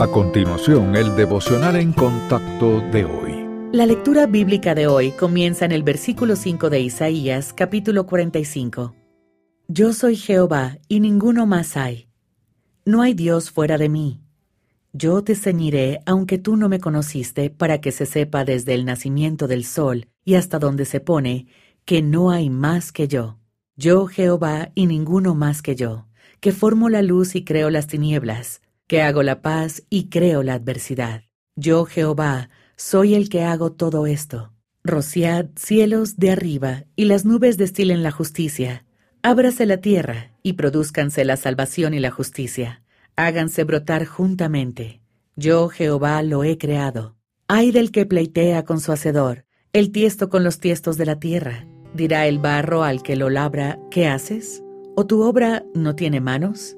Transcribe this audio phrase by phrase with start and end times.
[0.00, 3.32] A continuación, el devocional en contacto de hoy.
[3.72, 8.94] La lectura bíblica de hoy comienza en el versículo 5 de Isaías, capítulo 45.
[9.66, 12.06] Yo soy Jehová y ninguno más hay.
[12.84, 14.20] No hay Dios fuera de mí.
[14.92, 19.48] Yo te ceñiré aunque tú no me conociste, para que se sepa desde el nacimiento
[19.48, 21.48] del sol y hasta donde se pone,
[21.84, 23.40] que no hay más que yo.
[23.74, 26.06] Yo Jehová y ninguno más que yo,
[26.38, 30.54] que formo la luz y creo las tinieblas que hago la paz y creo la
[30.54, 31.22] adversidad.
[31.54, 34.52] Yo, Jehová, soy el que hago todo esto.
[34.82, 38.86] Rociad cielos de arriba, y las nubes destilen la justicia.
[39.22, 42.82] Ábrase la tierra, y produzcanse la salvación y la justicia.
[43.14, 45.02] Háganse brotar juntamente.
[45.36, 47.16] Yo, Jehová, lo he creado.
[47.46, 51.66] Ay del que pleitea con su hacedor, el tiesto con los tiestos de la tierra.
[51.92, 54.62] Dirá el barro al que lo labra, ¿qué haces?
[54.96, 56.77] ¿O tu obra no tiene manos?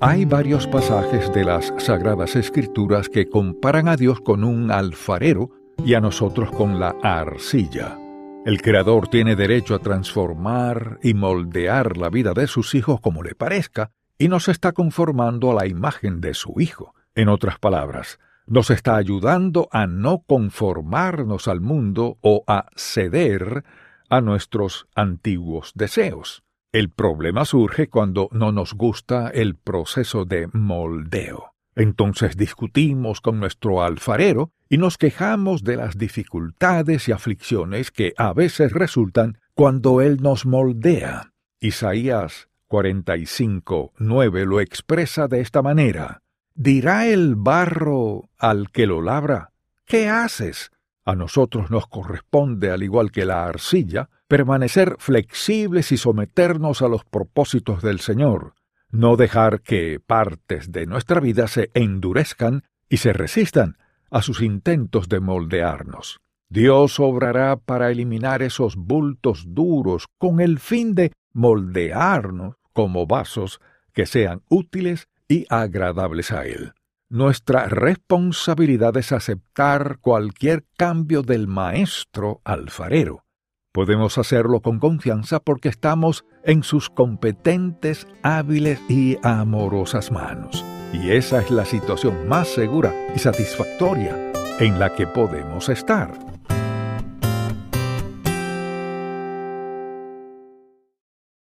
[0.00, 5.50] Hay varios pasajes de las Sagradas Escrituras que comparan a Dios con un alfarero
[5.84, 7.98] y a nosotros con la arcilla.
[8.46, 13.34] El Creador tiene derecho a transformar y moldear la vida de sus hijos como le
[13.34, 16.94] parezca, y nos está conformando a la imagen de su Hijo.
[17.16, 23.64] En otras palabras, nos está ayudando a no conformarnos al mundo o a ceder
[24.08, 26.44] a nuestros antiguos deseos.
[26.70, 31.54] El problema surge cuando no nos gusta el proceso de moldeo.
[31.74, 38.34] Entonces discutimos con nuestro alfarero y nos quejamos de las dificultades y aflicciones que a
[38.34, 41.32] veces resultan cuando él nos moldea.
[41.58, 46.20] Isaías 45, 9 lo expresa de esta manera.
[46.54, 49.52] Dirá el barro al que lo labra,
[49.86, 50.70] ¿qué haces?
[51.08, 57.06] A nosotros nos corresponde, al igual que la arcilla, permanecer flexibles y someternos a los
[57.06, 58.52] propósitos del Señor,
[58.90, 63.78] no dejar que partes de nuestra vida se endurezcan y se resistan
[64.10, 66.20] a sus intentos de moldearnos.
[66.50, 73.62] Dios obrará para eliminar esos bultos duros con el fin de moldearnos como vasos
[73.94, 76.74] que sean útiles y agradables a Él.
[77.10, 83.24] Nuestra responsabilidad es aceptar cualquier cambio del maestro alfarero.
[83.72, 90.62] Podemos hacerlo con confianza porque estamos en sus competentes, hábiles y amorosas manos.
[90.92, 96.27] Y esa es la situación más segura y satisfactoria en la que podemos estar.